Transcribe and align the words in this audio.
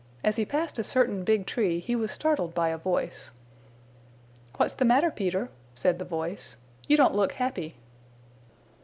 As 0.23 0.37
he 0.37 0.45
passed 0.45 0.79
a 0.79 0.83
certain 0.83 1.23
big 1.23 1.45
tree 1.45 1.79
he 1.79 1.95
was 1.95 2.11
startled 2.11 2.55
by 2.55 2.69
a 2.69 2.77
voice. 2.79 3.29
"What's 4.57 4.73
the 4.73 4.83
matter, 4.83 5.11
Peter?" 5.11 5.49
said 5.75 5.99
the 5.99 6.05
voice. 6.05 6.57
"You 6.87 6.97
don't 6.97 7.13
look 7.13 7.33
happy." 7.33 7.75